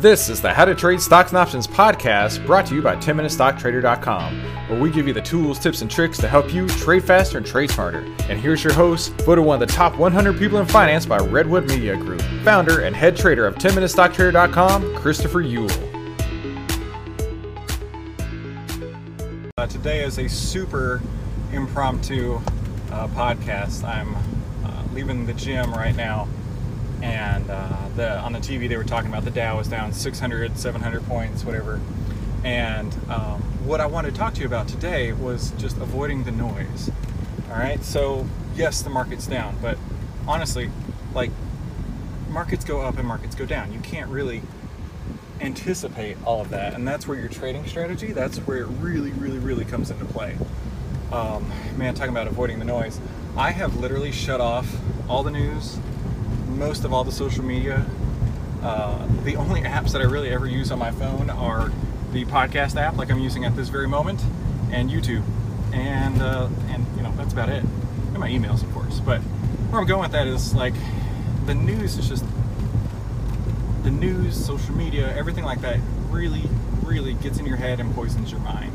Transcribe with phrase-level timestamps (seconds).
[0.00, 4.34] This is the How to Trade Stocks and Options podcast brought to you by 10MinuteStockTrader.com,
[4.70, 7.46] where we give you the tools, tips, and tricks to help you trade faster and
[7.46, 7.98] trade smarter.
[8.30, 11.68] And here's your host, voted one of the top 100 people in finance by Redwood
[11.68, 15.70] Media Group, founder and head trader of 10MinuteStockTrader.com, Christopher Uhl.
[19.58, 21.02] Uh, today is a super
[21.52, 22.36] impromptu
[22.90, 23.84] uh, podcast.
[23.84, 24.16] I'm
[24.64, 26.26] uh, leaving the gym right now
[27.02, 30.56] and uh, the on the TV they were talking about the Dow was down 600,
[30.56, 31.80] 700 points, whatever.
[32.44, 36.32] And um, what I wanted to talk to you about today was just avoiding the
[36.32, 36.90] noise.
[37.50, 39.76] All right, so yes, the market's down, but
[40.26, 40.70] honestly,
[41.14, 41.30] like
[42.28, 43.72] markets go up and markets go down.
[43.72, 44.42] You can't really
[45.40, 48.12] anticipate all of that, and that's where your trading strategy.
[48.12, 50.36] That's where it really, really, really comes into play.
[51.12, 53.00] Um, man, talking about avoiding the noise.
[53.36, 54.76] I have literally shut off
[55.08, 55.78] all the news,
[56.60, 57.86] most of all the social media.
[58.62, 61.72] Uh, the only apps that I really ever use on my phone are
[62.12, 64.20] the podcast app, like I'm using at this very moment,
[64.70, 65.24] and YouTube,
[65.72, 67.64] and uh, and you know that's about it.
[67.64, 69.00] And my emails, of course.
[69.00, 69.22] But
[69.70, 70.74] where I'm going with that is like
[71.46, 72.24] the news is just
[73.82, 75.78] the news, social media, everything like that
[76.10, 76.42] really,
[76.84, 78.72] really gets in your head and poisons your mind.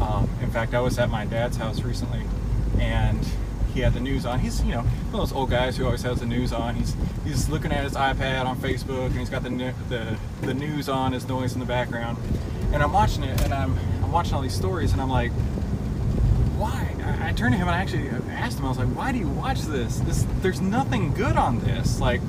[0.00, 2.24] Um, in fact, I was at my dad's house recently,
[2.78, 3.26] and
[3.76, 4.38] he had the news on.
[4.38, 6.74] He's you know one of those old guys who always has the news on.
[6.74, 10.88] He's he's looking at his iPad on Facebook, and he's got the the the news
[10.88, 12.16] on, his noise in the background.
[12.72, 15.30] And I'm watching it, and I'm I'm watching all these stories, and I'm like,
[16.56, 16.90] why?
[17.04, 18.64] I, I turned to him and I actually asked him.
[18.64, 19.98] I was like, why do you watch this?
[20.00, 22.00] This there's nothing good on this.
[22.00, 22.22] Like,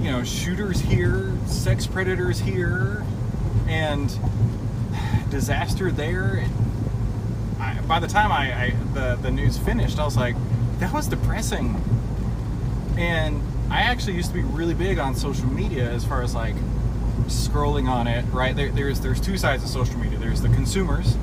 [0.00, 3.04] you know, shooters here, sex predators here,
[3.68, 4.18] and
[5.30, 6.46] disaster there.
[7.60, 10.36] I, by the time I, I the the news finished, I was like,
[10.78, 11.80] that was depressing.
[12.98, 16.54] And I actually used to be really big on social media as far as like
[17.26, 18.24] scrolling on it.
[18.32, 20.18] Right there, there's there's two sides of social media.
[20.18, 21.14] There's the consumers,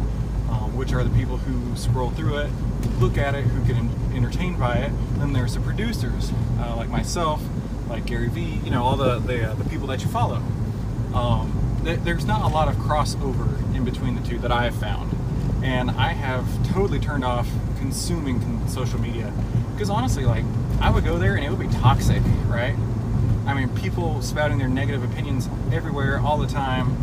[0.50, 2.52] um, which are the people who scroll through it,
[3.00, 3.78] look at it, who get
[4.16, 4.92] entertained by it.
[5.18, 7.42] Then there's the producers, uh, like myself,
[7.90, 8.60] like Gary Vee.
[8.64, 10.42] You know, all the the, uh, the people that you follow.
[11.14, 14.76] Um, th- there's not a lot of crossover in between the two that I have
[14.76, 15.12] found,
[15.64, 19.34] and I have totally turned off consuming social media
[19.74, 20.46] because honestly, like
[20.82, 22.76] I would go there and it would be toxic, right?
[23.46, 26.96] I mean, people spouting their negative opinions everywhere all the time,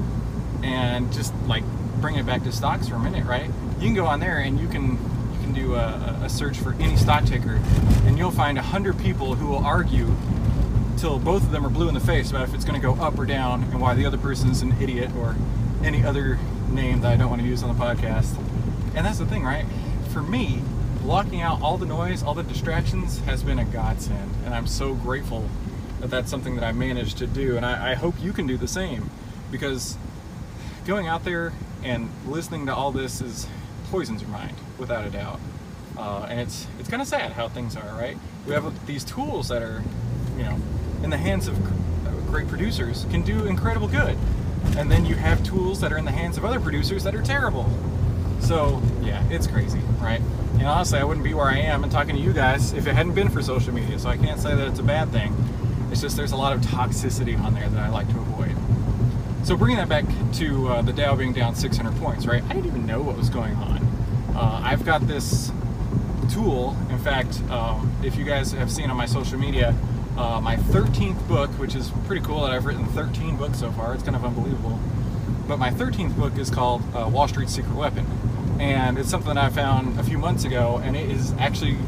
[0.62, 1.64] and just like
[2.00, 3.50] bring it back to stocks for a minute, right?
[3.78, 4.92] You can go on there and you can
[5.32, 7.60] you can do a, a search for any stock ticker,
[8.04, 10.14] and you'll find a hundred people who will argue
[10.96, 12.94] till both of them are blue in the face about if it's going to go
[13.02, 15.34] up or down, and why the other person's an idiot or
[15.82, 16.38] any other
[16.70, 18.36] name that I don't want to use on the podcast.
[18.94, 19.66] And that's the thing, right?
[20.12, 20.60] For me,
[21.02, 24.94] blocking out all the noise, all the distractions has been a godsend, and I'm so
[24.94, 25.48] grateful
[26.00, 28.56] that that's something that I managed to do, and I, I hope you can do
[28.56, 29.10] the same,
[29.50, 29.96] because
[30.86, 31.52] going out there
[31.82, 33.46] and listening to all this is
[33.90, 35.40] poisons your mind without a doubt,
[35.96, 38.18] uh, and it's it's kind of sad how things are, right?
[38.46, 39.82] We have these tools that are,
[40.36, 40.58] you know,
[41.02, 41.56] in the hands of
[42.26, 44.16] great producers can do incredible good,
[44.76, 47.22] and then you have tools that are in the hands of other producers that are
[47.22, 47.70] terrible.
[48.40, 50.20] So yeah, it's crazy, right?
[50.54, 52.94] And honestly, I wouldn't be where I am and talking to you guys if it
[52.94, 53.98] hadn't been for social media.
[53.98, 55.34] So I can't say that it's a bad thing.
[55.90, 58.56] It's just there's a lot of toxicity on there that I like to avoid.
[59.44, 62.42] So bringing that back to uh, the Dow being down 600 points, right?
[62.44, 63.78] I didn't even know what was going on.
[64.34, 65.50] Uh, I've got this
[66.30, 66.76] tool.
[66.90, 69.74] In fact, um, if you guys have seen on my social media,
[70.16, 73.94] uh, my 13th book, which is pretty cool that I've written 13 books so far.
[73.94, 74.78] It's kind of unbelievable.
[75.48, 78.06] But my 13th book is called uh, Wall Street's Secret Weapon.
[78.60, 81.78] And it's something that I found a few months ago, and it has actually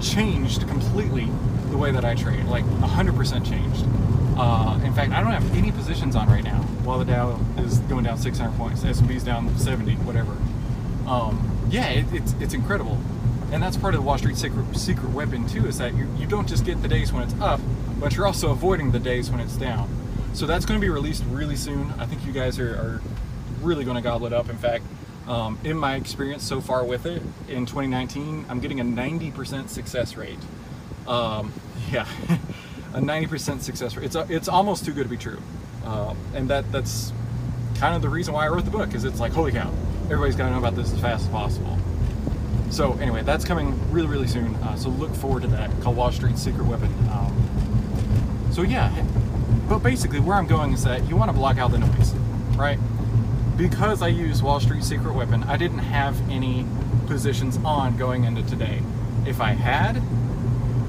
[0.00, 1.28] changed completely
[1.70, 3.84] the way that I trade, like 100% changed.
[4.38, 7.80] Uh, in fact, I don't have any positions on right now while the Dow is
[7.80, 8.84] going down 600 points.
[8.84, 10.36] S&P's down 70, whatever.
[11.06, 12.98] Um, yeah, it, it's it's incredible,
[13.52, 15.66] and that's part of the Wall Street secret secret weapon too.
[15.66, 17.60] Is that you, you don't just get the days when it's up,
[17.98, 19.88] but you're also avoiding the days when it's down.
[20.34, 21.92] So that's going to be released really soon.
[21.98, 23.02] I think you guys are, are
[23.60, 24.48] really going to gobble it up.
[24.48, 24.84] In fact,
[25.30, 30.16] um, in my experience so far with it in 2019, I'm getting a 90% success
[30.16, 30.38] rate.
[31.06, 31.52] Um,
[31.92, 32.06] yeah,
[32.94, 34.06] a 90% success rate.
[34.06, 35.40] It's a, it's almost too good to be true,
[35.84, 37.12] um, and that that's
[37.76, 38.92] kind of the reason why I wrote the book.
[38.92, 39.72] Is it's like holy cow,
[40.04, 41.78] everybody's got to know about this as fast as possible.
[42.70, 44.54] So anyway, that's coming really, really soon.
[44.56, 45.70] Uh, so look forward to that.
[45.80, 46.92] Called Wall Street's Secret Weapon.
[47.08, 48.92] Um, so yeah,
[49.68, 52.14] but basically where I'm going is that you want to block out the noise,
[52.56, 52.78] right?
[53.60, 56.64] Because I use Wall Street Secret Weapon, I didn't have any
[57.06, 58.80] positions on going into today.
[59.26, 60.02] If I had,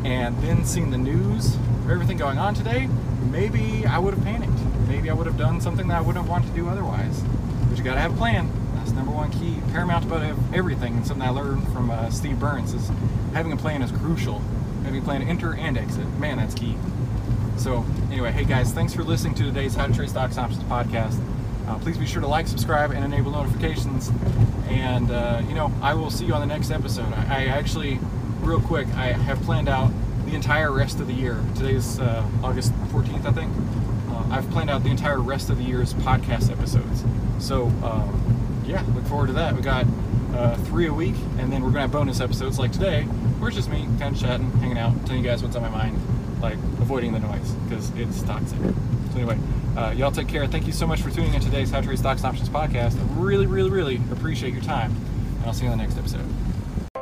[0.06, 2.88] and then seen the news of everything going on today,
[3.30, 4.58] maybe I would have panicked.
[4.88, 7.22] Maybe I would have done something that I wouldn't want to do otherwise.
[7.68, 8.50] But you got to have a plan.
[8.76, 10.24] That's number one key, paramount about
[10.54, 10.94] everything.
[10.96, 12.90] And something I learned from uh, Steve Burns is
[13.34, 14.42] having a plan is crucial.
[14.86, 16.78] Having a plan to enter and exit, man, that's key.
[17.58, 21.22] So anyway, hey guys, thanks for listening to today's How to Trade Stocks Options podcast.
[21.68, 24.12] Uh, please be sure to like, subscribe, and enable notifications.
[24.68, 27.12] And uh, you know, I will see you on the next episode.
[27.14, 28.00] I, I, actually,
[28.42, 29.92] real quick, I have planned out
[30.26, 31.44] the entire rest of the year.
[31.56, 33.52] Today's uh, August 14th, I think.
[34.10, 37.04] Uh, I've planned out the entire rest of the year's podcast episodes.
[37.40, 39.56] So um, yeah, look forward to that.
[39.56, 39.86] We got
[40.34, 43.58] uh, three a week, and then we're gonna have bonus episodes like today, where it's
[43.58, 46.00] just me kind of chatting, hanging out, telling you guys what's on my mind,
[46.42, 48.60] like avoiding the noise because it's toxic.
[48.60, 49.38] So anyway,
[49.78, 50.46] uh, y'all take care.
[50.48, 53.00] Thank you so much for tuning in today's How to Trade Stocks and Options podcast.
[53.00, 54.92] I really, really, really appreciate your time,
[55.38, 56.26] and I'll see you on the next episode.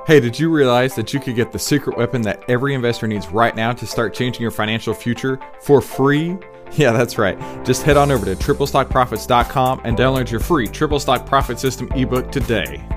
[0.06, 3.27] Hey, did you realize that you could get the secret weapon that every investor needs
[3.27, 6.38] right now to start changing your financial future for free?
[6.74, 7.36] Yeah, that's right.
[7.66, 12.31] Just head on over to triplestockprofits.com and download your free Triple Stock Profit System ebook
[12.31, 12.88] today.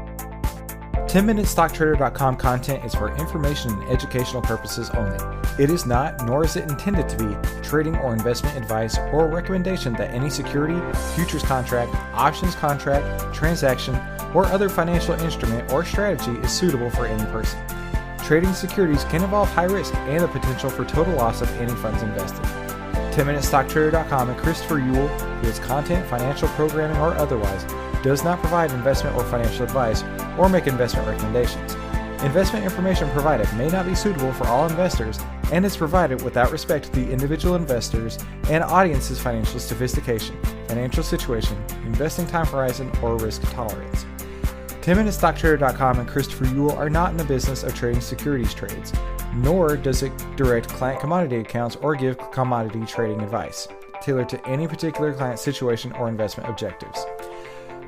[1.12, 5.18] 10MinuteStockTrader.com content is for information and educational purposes only.
[5.58, 9.92] It is not, nor is it intended to be, trading or investment advice or recommendation
[9.96, 10.80] that any security,
[11.14, 13.94] futures contract, options contract, transaction,
[14.32, 17.60] or other financial instrument or strategy is suitable for any person.
[18.24, 22.02] Trading securities can involve high risk and the potential for total loss of any funds
[22.02, 22.42] invested.
[23.12, 27.66] 10MinuteStockTrader.com and Christopher Uhl, through its content, financial programming, or otherwise,
[28.02, 30.02] does not provide investment or financial advice
[30.38, 31.74] or make investment recommendations.
[32.22, 35.18] Investment information provided may not be suitable for all investors
[35.50, 38.18] and is provided without respect to the individual investors
[38.48, 40.36] and audience's financial sophistication,
[40.68, 44.06] financial situation, investing time horizon, or risk tolerance.
[44.82, 48.92] 10MinuteStockTrader.com and Christopher Uhl are not in the business of trading securities trades,
[49.34, 53.68] nor does it direct client commodity accounts or give commodity trading advice,
[54.00, 57.04] tailored to any particular client situation or investment objectives.